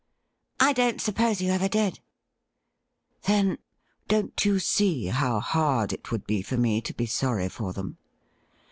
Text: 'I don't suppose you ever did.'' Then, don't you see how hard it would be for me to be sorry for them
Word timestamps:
'I 0.69 0.73
don't 0.73 0.99
suppose 0.99 1.41
you 1.43 1.51
ever 1.51 1.67
did.'' 1.67 1.99
Then, 3.27 3.59
don't 4.07 4.43
you 4.43 4.57
see 4.57 5.05
how 5.05 5.39
hard 5.39 5.93
it 5.93 6.09
would 6.11 6.25
be 6.25 6.41
for 6.41 6.57
me 6.57 6.81
to 6.81 6.93
be 6.95 7.05
sorry 7.05 7.49
for 7.49 7.71
them 7.71 7.97